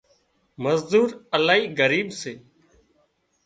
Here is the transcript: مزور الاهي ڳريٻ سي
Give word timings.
مزور 0.63 1.09
الاهي 1.35 1.63
ڳريٻ 1.77 2.07
سي 2.21 2.33